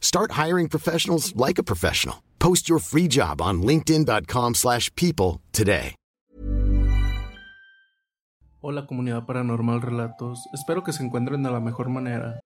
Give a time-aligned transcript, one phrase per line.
[0.00, 2.24] Start hiring professionals like a professional.
[2.40, 5.94] Post your free job on linkedin.com/people slash people today.
[8.60, 12.40] Hola comunidad paranormal relatos, espero que se encuentren de la mejor manera.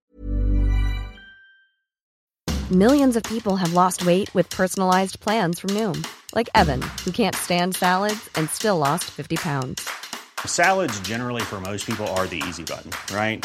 [2.71, 7.35] Millions of people have lost weight with personalized plans from Noom, like Evan, who can't
[7.37, 9.89] stand salads and still lost 50 pounds.
[10.47, 13.45] Salads, generally, for most people, are the easy button, right?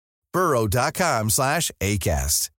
[0.31, 2.49] burrow.com slash ACAST.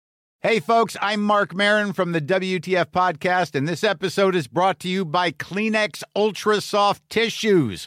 [0.41, 4.88] Hey, folks, I'm Mark Marin from the WTF Podcast, and this episode is brought to
[4.88, 7.87] you by Kleenex Ultra Soft Tissues,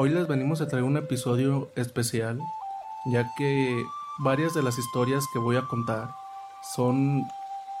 [0.00, 2.38] Hoy les venimos a traer un episodio especial,
[3.06, 3.82] ya que
[4.20, 6.10] varias de las historias que voy a contar
[6.62, 7.24] son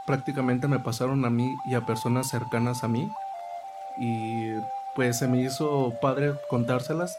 [0.04, 3.08] prácticamente me pasaron a mí y a personas cercanas a mí
[4.00, 4.50] y
[4.96, 7.16] pues se me hizo padre contárselas.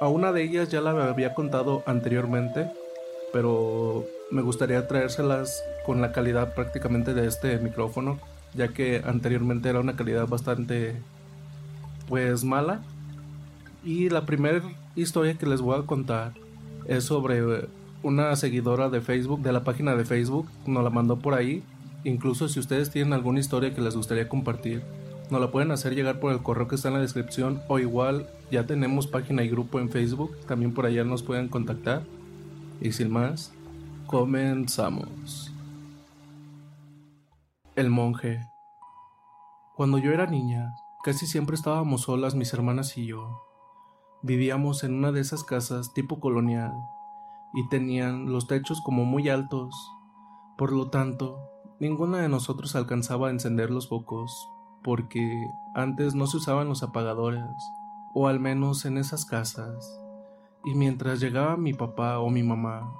[0.00, 2.72] A una de ellas ya la había contado anteriormente,
[3.34, 8.18] pero me gustaría traérselas con la calidad prácticamente de este micrófono,
[8.54, 10.96] ya que anteriormente era una calidad bastante
[12.08, 12.80] pues mala.
[13.82, 14.62] Y la primera
[14.94, 16.34] historia que les voy a contar
[16.86, 17.68] es sobre
[18.02, 21.62] una seguidora de Facebook, de la página de Facebook, nos la mandó por ahí.
[22.04, 24.82] Incluso si ustedes tienen alguna historia que les gustaría compartir,
[25.30, 28.28] nos la pueden hacer llegar por el correo que está en la descripción o igual
[28.50, 32.02] ya tenemos página y grupo en Facebook, también por allá nos pueden contactar.
[32.80, 33.52] Y sin más,
[34.06, 35.52] comenzamos.
[37.76, 38.40] El monje.
[39.76, 40.72] Cuando yo era niña,
[41.04, 43.49] casi siempre estábamos solas mis hermanas y yo.
[44.22, 46.72] Vivíamos en una de esas casas tipo colonial
[47.54, 49.74] y tenían los techos como muy altos.
[50.56, 51.38] Por lo tanto,
[51.78, 54.48] ninguna de nosotros alcanzaba a encender los focos
[54.82, 57.54] porque antes no se usaban los apagadores,
[58.14, 60.00] o al menos en esas casas
[60.64, 62.92] y mientras llegaba mi papá o mi mamá,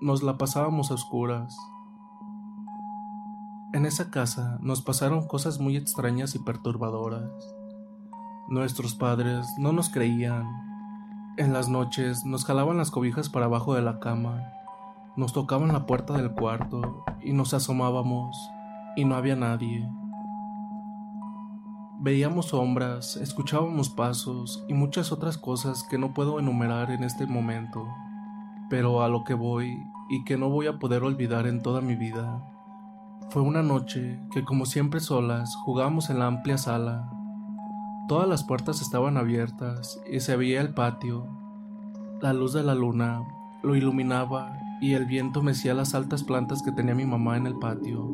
[0.00, 1.56] nos la pasábamos a oscuras.
[3.72, 7.30] En esa casa nos pasaron cosas muy extrañas y perturbadoras.
[8.48, 10.67] Nuestros padres no nos creían.
[11.38, 14.54] En las noches nos jalaban las cobijas para abajo de la cama,
[15.14, 18.36] nos tocaban la puerta del cuarto y nos asomábamos
[18.96, 19.88] y no había nadie.
[22.00, 27.86] Veíamos sombras, escuchábamos pasos y muchas otras cosas que no puedo enumerar en este momento,
[28.68, 29.78] pero a lo que voy
[30.10, 32.42] y que no voy a poder olvidar en toda mi vida.
[33.30, 37.12] Fue una noche que como siempre solas jugamos en la amplia sala.
[38.08, 41.26] Todas las puertas estaban abiertas y se veía el patio.
[42.22, 43.22] La luz de la luna
[43.62, 47.58] lo iluminaba y el viento mecía las altas plantas que tenía mi mamá en el
[47.58, 48.08] patio.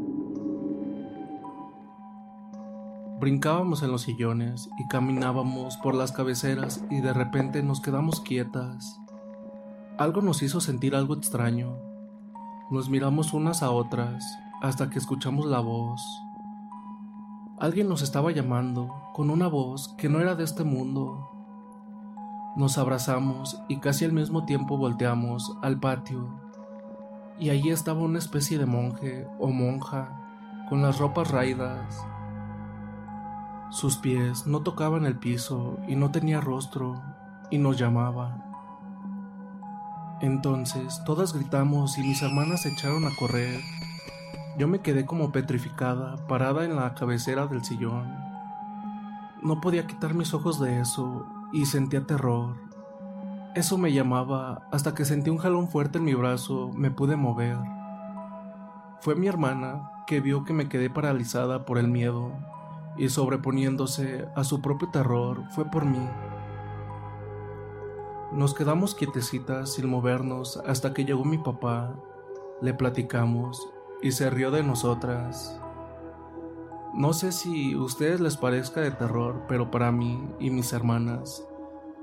[3.21, 8.99] Brincábamos en los sillones y caminábamos por las cabeceras y de repente nos quedamos quietas.
[9.97, 11.79] Algo nos hizo sentir algo extraño.
[12.69, 14.25] Nos miramos unas a otras
[14.61, 16.03] hasta que escuchamos la voz.
[17.59, 21.31] Alguien nos estaba llamando con una voz que no era de este mundo.
[22.57, 26.29] Nos abrazamos y casi al mismo tiempo volteamos al patio.
[27.39, 32.05] Y allí estaba una especie de monje o monja con las ropas raídas
[33.75, 37.03] sus pies no tocaban el piso y no tenía rostro
[37.51, 38.39] y nos llamaba.
[40.21, 43.61] Entonces todas gritamos y mis hermanas se echaron a correr.
[44.57, 48.17] Yo me quedé como petrificada, parada en la cabecera del sillón.
[49.43, 52.55] No podía quitar mis ojos de eso y sentía terror.
[53.57, 57.59] Eso me llamaba hasta que sentí un jalón fuerte en mi brazo, me pude mover.
[59.01, 62.31] Fue mi hermana que vio que me quedé paralizada por el miedo
[62.97, 66.09] y sobreponiéndose a su propio terror fue por mí.
[68.33, 71.95] Nos quedamos quietecitas sin movernos hasta que llegó mi papá,
[72.61, 73.74] le platicamos
[74.05, 75.59] y se rió de nosotras.
[76.93, 81.43] No sé si a ustedes les parezca de terror, pero para mí y mis hermanas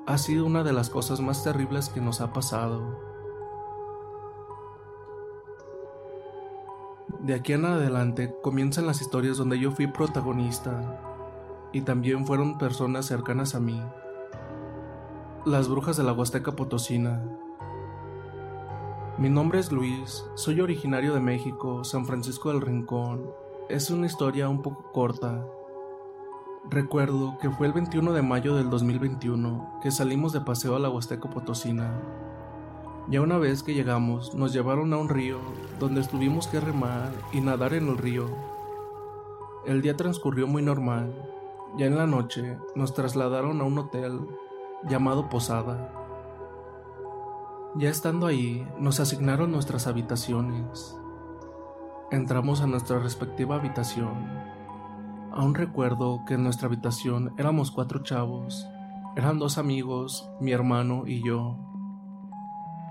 [0.08, 3.00] ha sido una de las cosas más terribles que nos ha pasado.
[7.20, 11.00] De aquí en adelante comienzan las historias donde yo fui protagonista
[11.72, 13.80] y también fueron personas cercanas a mí.
[15.46, 17.22] Las brujas de la Huasteca Potosina.
[19.22, 23.32] Mi nombre es Luis, soy originario de México, San Francisco del Rincón.
[23.70, 25.46] Es una historia un poco corta.
[26.72, 30.90] Recuerdo que fue el 21 de mayo del 2021 que salimos de paseo a la
[30.90, 32.02] Huasteca Potosina
[33.08, 35.38] ya una vez que llegamos, nos llevaron a un río
[35.80, 38.26] donde tuvimos que remar y nadar en el río.
[39.68, 41.14] El día transcurrió muy normal.
[41.78, 44.22] Ya en la noche nos trasladaron a un hotel
[44.88, 46.01] llamado Posada.
[47.76, 50.98] Ya estando ahí, nos asignaron nuestras habitaciones.
[52.12, 54.28] Entramos a nuestra respectiva habitación.
[55.32, 58.68] Aún recuerdo que en nuestra habitación éramos cuatro chavos.
[59.16, 61.56] Eran dos amigos, mi hermano y yo.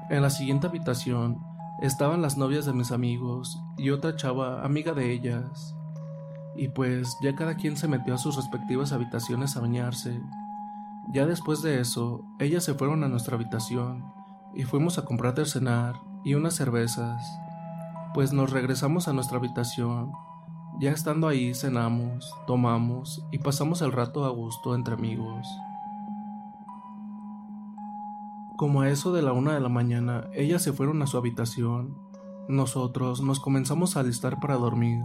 [0.09, 1.45] En la siguiente habitación
[1.83, 5.77] estaban las novias de mis amigos y otra chava amiga de ellas.
[6.57, 10.23] Y pues ya cada quien se metió a sus respectivas habitaciones a bañarse.
[11.13, 14.20] Ya después de eso, ellas se fueron a nuestra habitación
[14.55, 17.39] y fuimos a comprar de cenar y unas cervezas.
[18.15, 20.13] Pues nos regresamos a nuestra habitación.
[20.79, 25.47] Ya estando ahí cenamos, tomamos y pasamos el rato a gusto entre amigos.
[28.57, 31.97] Como a eso de la una de la mañana, ellas se fueron a su habitación.
[32.49, 35.03] Nosotros nos comenzamos a alistar para dormir.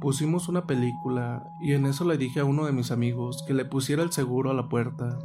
[0.00, 3.64] Pusimos una película y en eso le dije a uno de mis amigos que le
[3.64, 5.18] pusiera el seguro a la puerta.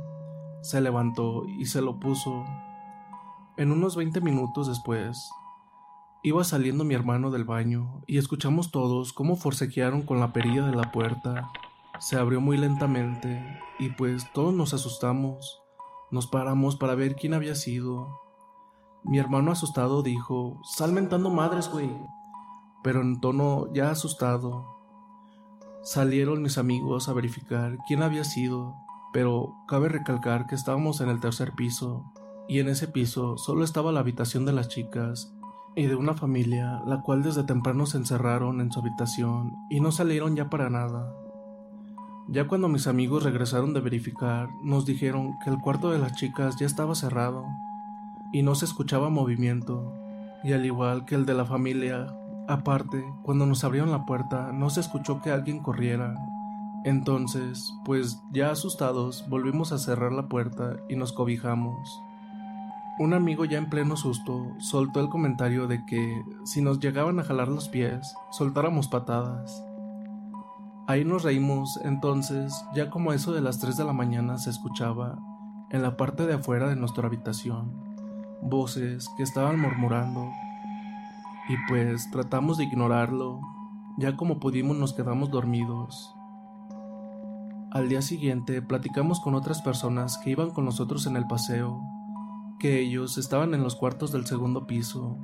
[0.61, 2.45] Se levantó y se lo puso.
[3.59, 5.33] En unos 20 minutos después,
[6.23, 10.77] iba saliendo mi hermano del baño y escuchamos todos cómo forcejearon con la perilla de
[10.77, 11.51] la puerta.
[11.99, 15.61] Se abrió muy lentamente y pues todos nos asustamos.
[16.09, 18.21] Nos paramos para ver quién había sido.
[19.03, 21.91] Mi hermano asustado dijo, sal mentando madres, güey.
[22.81, 24.79] Pero en tono ya asustado.
[25.83, 28.73] Salieron mis amigos a verificar quién había sido,
[29.11, 32.13] pero cabe recalcar que estábamos en el tercer piso
[32.49, 35.31] y en ese piso solo estaba la habitación de las chicas
[35.75, 39.91] y de una familia, la cual desde temprano se encerraron en su habitación y no
[39.91, 41.13] salieron ya para nada.
[42.27, 46.57] Ya cuando mis amigos regresaron de verificar, nos dijeron que el cuarto de las chicas
[46.59, 47.45] ya estaba cerrado
[48.33, 49.93] y no se escuchaba movimiento,
[50.43, 52.15] y al igual que el de la familia,
[52.47, 56.15] aparte, cuando nos abrieron la puerta no se escuchó que alguien corriera.
[56.83, 62.01] Entonces, pues ya asustados, volvimos a cerrar la puerta y nos cobijamos.
[62.99, 67.23] Un amigo ya en pleno susto soltó el comentario de que si nos llegaban a
[67.23, 69.63] jalar los pies, soltáramos patadas.
[70.85, 75.17] Ahí nos reímos, entonces, ya como eso de las 3 de la mañana se escuchaba,
[75.69, 77.71] en la parte de afuera de nuestra habitación,
[78.41, 80.29] voces que estaban murmurando.
[81.47, 83.39] Y pues tratamos de ignorarlo,
[83.97, 86.13] ya como pudimos nos quedamos dormidos.
[87.71, 91.81] Al día siguiente platicamos con otras personas que iban con nosotros en el paseo
[92.59, 95.17] que ellos estaban en los cuartos del segundo piso.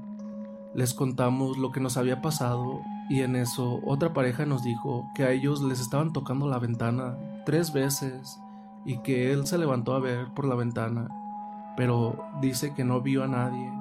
[0.73, 5.23] Les contamos lo que nos había pasado y en eso otra pareja nos dijo que
[5.23, 8.39] a ellos les estaban tocando la ventana tres veces
[8.85, 11.07] y que él se levantó a ver por la ventana,
[11.75, 13.71] pero dice que no vio a nadie.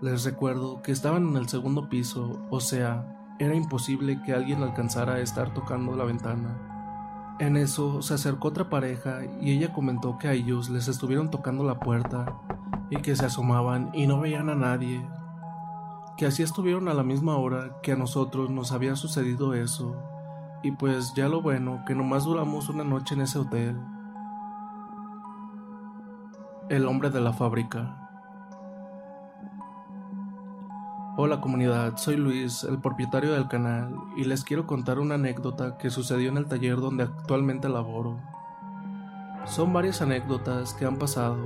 [0.00, 5.14] Les recuerdo que estaban en el segundo piso, o sea, era imposible que alguien alcanzara
[5.14, 6.73] a estar tocando la ventana.
[7.40, 11.64] En eso se acercó otra pareja y ella comentó que a ellos les estuvieron tocando
[11.64, 12.26] la puerta
[12.90, 15.04] y que se asomaban y no veían a nadie.
[16.16, 19.96] Que así estuvieron a la misma hora que a nosotros nos había sucedido eso.
[20.62, 23.76] Y pues ya lo bueno que nomás duramos una noche en ese hotel.
[26.68, 28.03] El hombre de la fábrica.
[31.16, 35.88] Hola comunidad, soy Luis, el propietario del canal, y les quiero contar una anécdota que
[35.88, 38.18] sucedió en el taller donde actualmente laboro.
[39.46, 41.38] Son varias anécdotas que han pasado,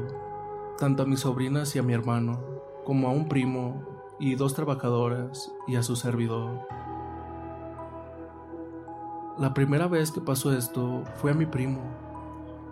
[0.79, 2.41] tanto a mis sobrinas y a mi hermano,
[2.87, 3.83] como a un primo
[4.19, 6.67] y dos trabajadoras y a su servidor.
[9.37, 11.83] La primera vez que pasó esto fue a mi primo.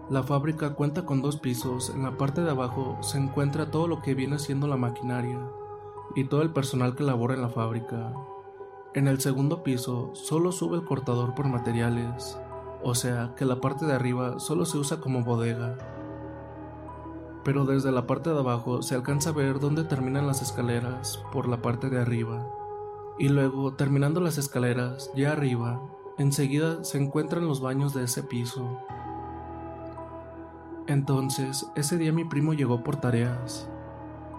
[0.09, 4.01] La fábrica cuenta con dos pisos, en la parte de abajo se encuentra todo lo
[4.01, 5.39] que viene siendo la maquinaria
[6.17, 8.13] y todo el personal que labora en la fábrica.
[8.95, 12.39] En el segundo piso solo sube el cortador por materiales,
[12.83, 15.77] o sea que la parte de arriba solo se usa como bodega.
[17.45, 21.47] Pero desde la parte de abajo se alcanza a ver dónde terminan las escaleras por
[21.49, 22.51] la parte de arriba.
[23.19, 25.83] Y luego, terminando las escaleras, ya arriba,
[26.19, 28.79] enseguida se encuentran los baños de ese piso.
[30.87, 33.69] Entonces, ese día mi primo llegó por tareas,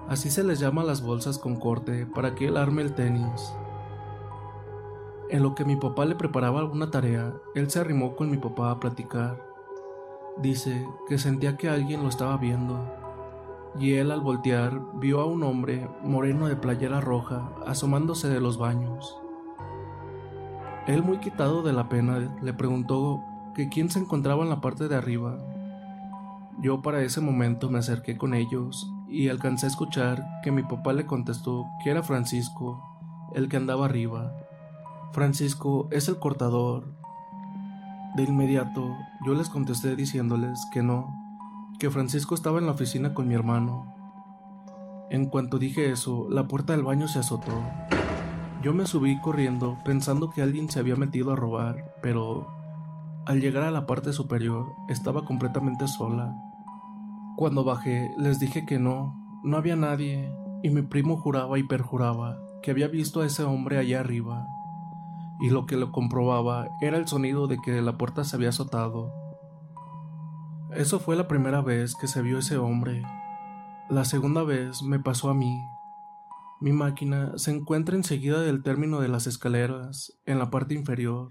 [0.08, 3.54] Así se les llama las bolsas con corte para que él arme el tenis.
[5.30, 8.72] En lo que mi papá le preparaba alguna tarea, él se arrimó con mi papá
[8.72, 9.44] a platicar.
[10.38, 12.80] Dice que sentía que alguien lo estaba viendo,
[13.78, 18.58] y él al voltear vio a un hombre moreno de playera roja asomándose de los
[18.58, 19.18] baños.
[20.88, 23.22] Él muy quitado de la pena le preguntó
[23.54, 25.38] que quién se encontraba en la parte de arriba.
[26.62, 30.94] Yo para ese momento me acerqué con ellos y alcancé a escuchar que mi papá
[30.94, 32.84] le contestó que era Francisco,
[33.36, 34.34] el que andaba arriba.
[35.12, 36.94] Francisco es el cortador.
[38.16, 38.96] De inmediato
[39.26, 41.14] yo les contesté diciéndoles que no,
[41.80, 43.94] que Francisco estaba en la oficina con mi hermano.
[45.10, 47.64] En cuanto dije eso, la puerta del baño se azotó.
[48.62, 52.48] Yo me subí corriendo pensando que alguien se había metido a robar, pero
[53.26, 56.36] al llegar a la parte superior estaba completamente sola.
[57.38, 62.40] Cuando bajé, les dije que no, no había nadie, y mi primo juraba y perjuraba
[62.64, 64.48] que había visto a ese hombre allá arriba,
[65.40, 69.14] y lo que lo comprobaba era el sonido de que la puerta se había azotado.
[70.74, 73.04] Eso fue la primera vez que se vio ese hombre.
[73.88, 75.62] La segunda vez me pasó a mí.
[76.60, 81.30] Mi máquina se encuentra enseguida del término de las escaleras, en la parte inferior.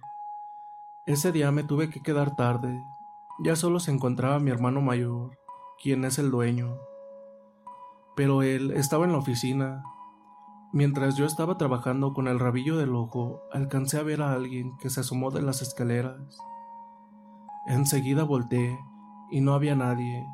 [1.05, 2.81] Ese día me tuve que quedar tarde.
[3.43, 5.37] Ya solo se encontraba mi hermano mayor
[5.83, 6.79] quién es el dueño.
[8.17, 9.83] Pero él estaba en la oficina.
[10.73, 14.91] Mientras yo estaba trabajando con el rabillo del ojo, alcancé a ver a alguien que
[14.91, 16.39] se asomó de las escaleras.
[17.67, 18.79] Enseguida volteé
[19.31, 20.27] y no había nadie.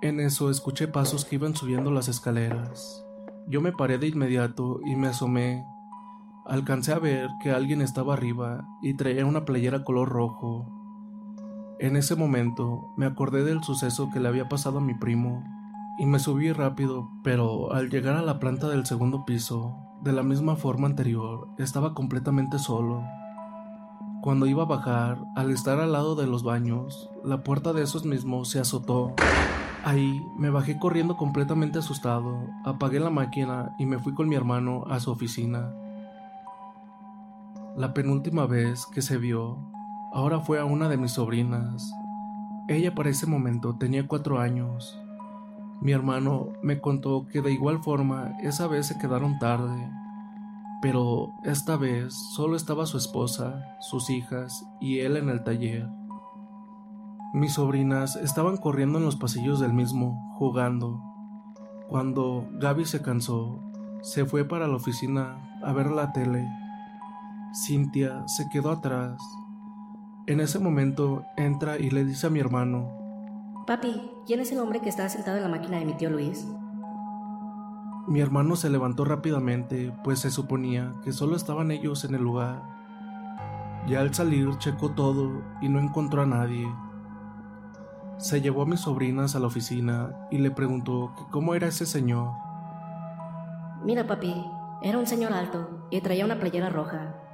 [0.00, 3.04] En eso escuché pasos que iban subiendo las escaleras.
[3.48, 5.64] Yo me paré de inmediato y me asomé.
[6.46, 10.77] Alcancé a ver que alguien estaba arriba y traía una playera color rojo.
[11.80, 15.44] En ese momento me acordé del suceso que le había pasado a mi primo
[15.98, 20.22] y me subí rápido, pero al llegar a la planta del segundo piso, de la
[20.22, 23.02] misma forma anterior, estaba completamente solo.
[24.22, 28.04] Cuando iba a bajar, al estar al lado de los baños, la puerta de esos
[28.04, 29.14] mismos se azotó
[29.84, 34.84] Ahí me bajé corriendo completamente asustado, apagué la máquina y me fui con mi hermano
[34.90, 35.72] a su oficina.
[37.76, 39.56] La penúltima vez que se vio,
[40.12, 41.92] ahora fue a una de mis sobrinas.
[42.68, 45.00] Ella para ese momento tenía cuatro años.
[45.80, 49.90] Mi hermano me contó que de igual forma esa vez se quedaron tarde,
[50.82, 55.88] pero esta vez solo estaba su esposa, sus hijas y él en el taller.
[57.34, 61.02] Mis sobrinas estaban corriendo en los pasillos del mismo, jugando.
[61.88, 63.62] Cuando Gaby se cansó,
[64.02, 66.48] se fue para la oficina a ver la tele.
[67.66, 69.20] Cintia se quedó atrás.
[70.28, 72.92] En ese momento entra y le dice a mi hermano,
[73.66, 76.46] Papi, ¿quién es el hombre que está sentado en la máquina de mi tío Luis?
[78.06, 82.62] Mi hermano se levantó rápidamente, pues se suponía que solo estaban ellos en el lugar.
[83.86, 86.68] Ya al salir checó todo y no encontró a nadie.
[88.18, 91.86] Se llevó a mis sobrinas a la oficina y le preguntó que cómo era ese
[91.86, 92.32] señor.
[93.82, 94.44] Mira, papi,
[94.82, 97.27] era un señor alto y traía una playera roja.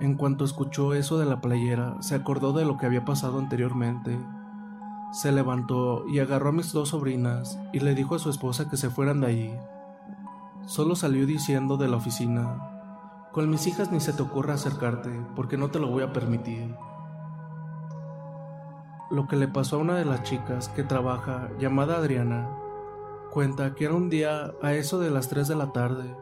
[0.00, 4.18] En cuanto escuchó eso de la playera, se acordó de lo que había pasado anteriormente
[5.10, 8.76] se levantó y agarró a mis dos sobrinas y le dijo a su esposa que
[8.76, 9.58] se fueran de ahí.
[10.66, 15.56] Solo salió diciendo de la oficina, con mis hijas ni se te ocurra acercarte, porque
[15.56, 16.74] no te lo voy a permitir.
[19.10, 22.46] Lo que le pasó a una de las chicas que trabaja, llamada Adriana,
[23.32, 26.14] cuenta que era un día a eso de las 3 de la tarde.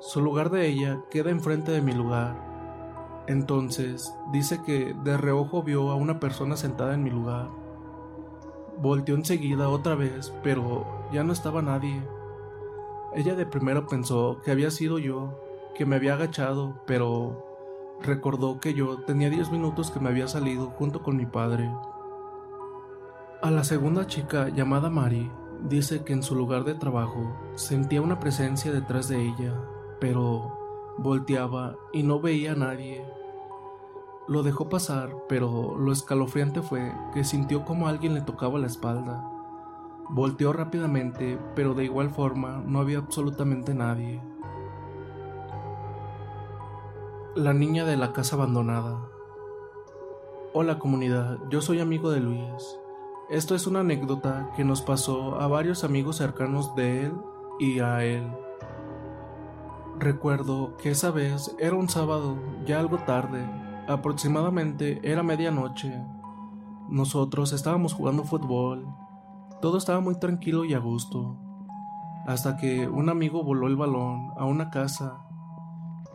[0.00, 2.53] Su lugar de ella queda enfrente de mi lugar.
[3.26, 7.48] Entonces, dice que de reojo vio a una persona sentada en mi lugar
[8.76, 12.02] Volteó enseguida otra vez, pero ya no estaba nadie.
[13.14, 15.38] Ella de primero pensó que había sido yo,
[15.76, 17.46] que me había agachado, pero
[18.02, 21.70] recordó que yo tenía 10 minutos que me había salido junto con mi padre.
[23.42, 25.30] A la segunda chica, llamada Mari,
[25.68, 29.54] dice que en su lugar de trabajo sentía una presencia detrás de ella,
[30.00, 30.63] pero
[30.98, 33.04] volteaba y no veía a nadie.
[34.26, 39.30] Lo dejó pasar, pero lo escalofriante fue que sintió como alguien le tocaba la espalda.
[40.08, 44.22] Volteó rápidamente, pero de igual forma no había absolutamente nadie.
[47.34, 49.08] La niña de la casa abandonada.
[50.52, 52.78] Hola comunidad, yo soy amigo de Luis.
[53.28, 57.12] Esto es una anécdota que nos pasó a varios amigos cercanos de él
[57.58, 58.43] y a él.
[59.98, 63.44] Recuerdo que esa vez era un sábado, ya algo tarde,
[63.86, 66.02] Aproximadamente era medianoche.
[66.88, 68.86] Nosotros estábamos jugando fútbol.
[69.60, 71.36] Todo estaba muy tranquilo y a gusto.
[72.26, 75.18] Hasta que un amigo voló el balón a una casa.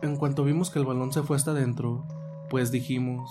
[0.02, 2.06] En cuanto vimos que el balón se fue hasta adentro,
[2.48, 3.30] pues dijimos,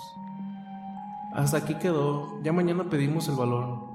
[1.34, 3.90] hasta aquí quedó, ya mañana pedimos el balón.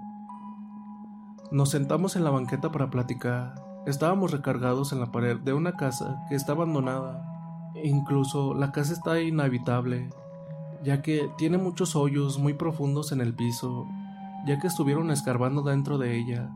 [1.50, 3.63] Nos sentamos en la banqueta para platicar.
[3.86, 7.72] Estábamos recargados en la pared de una casa que está abandonada.
[7.82, 10.10] Incluso la casa está inhabitable
[10.84, 13.88] ya que tiene muchos hoyos muy profundos en el piso,
[14.46, 16.50] ya que estuvieron escarbando dentro de ella.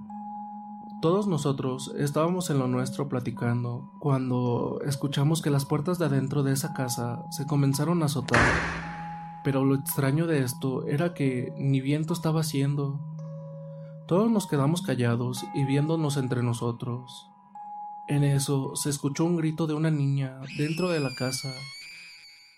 [1.00, 6.52] Todos nosotros estábamos en lo nuestro platicando cuando escuchamos que las puertas de adentro de
[6.52, 8.40] esa casa se comenzaron a azotar.
[9.44, 13.00] Pero lo extraño de esto era que ni viento estaba haciendo.
[14.08, 17.30] Todos nos quedamos callados y viéndonos entre nosotros.
[18.08, 21.52] En eso se escuchó un grito de una niña dentro de la casa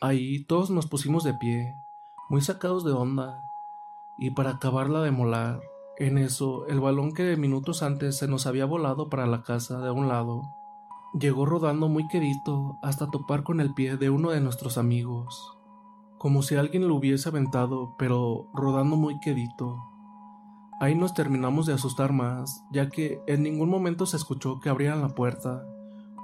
[0.02, 1.76] Ahí todos nos pusimos de pie,
[2.30, 3.44] muy sacados de onda,
[4.16, 5.60] y para acabarla de molar,
[5.98, 9.90] en eso el balón que minutos antes se nos había volado para la casa de
[9.90, 10.56] un lado,
[11.12, 15.58] llegó rodando muy quedito hasta topar con el pie de uno de nuestros amigos,
[16.16, 19.89] como si alguien lo hubiese aventado, pero rodando muy quedito.
[20.81, 25.03] Ahí nos terminamos de asustar más, ya que en ningún momento se escuchó que abrieran
[25.03, 25.62] la puerta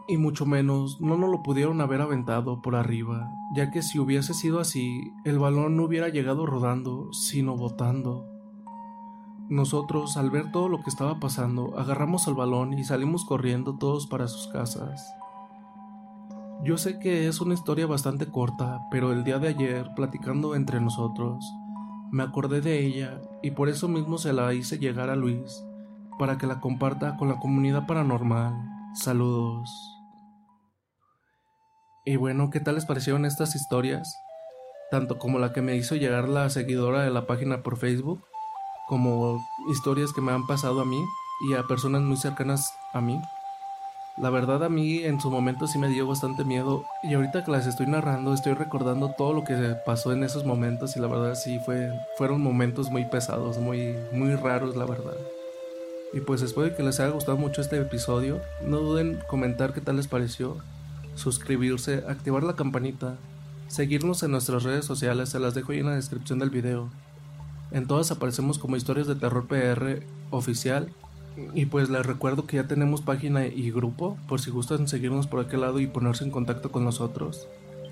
[0.08, 4.32] y mucho menos no nos lo pudieron haber aventado por arriba, ya que si hubiese
[4.34, 8.24] sido así, el balón no hubiera llegado rodando, sino botando.
[9.48, 14.06] Nosotros, al ver todo lo que estaba pasando, agarramos el balón y salimos corriendo todos
[14.06, 15.12] para sus casas.
[16.64, 20.80] Yo sé que es una historia bastante corta, pero el día de ayer, platicando entre
[20.80, 21.44] nosotros,
[22.10, 25.64] me acordé de ella y por eso mismo se la hice llegar a Luis,
[26.18, 28.54] para que la comparta con la comunidad paranormal.
[28.94, 29.70] Saludos.
[32.04, 34.16] Y bueno, ¿qué tal les parecieron estas historias?
[34.90, 38.22] Tanto como la que me hizo llegar la seguidora de la página por Facebook,
[38.86, 41.04] como historias que me han pasado a mí
[41.48, 43.20] y a personas muy cercanas a mí.
[44.16, 47.50] La verdad a mí en su momento sí me dio bastante miedo y ahorita que
[47.50, 51.34] las estoy narrando estoy recordando todo lo que pasó en esos momentos y la verdad
[51.34, 55.16] sí fue fueron momentos muy pesados, muy muy raros la verdad.
[56.14, 58.40] Y pues espero que les haya gustado mucho este episodio.
[58.62, 60.56] No duden en comentar qué tal les pareció,
[61.14, 63.16] suscribirse, activar la campanita,
[63.68, 66.88] seguirnos en nuestras redes sociales, se las dejo ahí en la descripción del video.
[67.70, 70.90] En todas aparecemos como historias de terror PR oficial.
[71.54, 75.40] Y pues les recuerdo que ya tenemos página y grupo, por si gustan seguirnos por
[75.40, 77.48] aquel lado y ponerse en contacto con nosotros.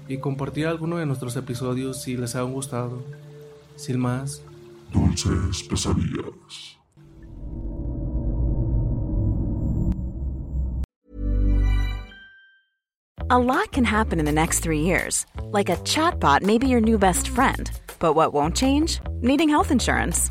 [0.08, 3.02] Y compartir alguno de nuestros episodios si les han gustado.
[3.76, 4.42] Sin más.
[4.92, 6.78] Dulces pesadillas.
[13.30, 15.24] A lot can happen in the next three years.
[15.50, 17.70] Like a chatbot may be your new best friend.
[17.98, 19.00] But what won't change?
[19.22, 20.30] Needing health insurance.